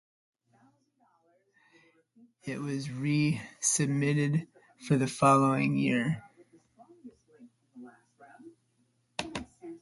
[2.43, 4.47] It was resubmitted
[4.87, 6.23] for the following year.